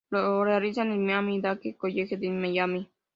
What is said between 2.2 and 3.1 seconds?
Miami.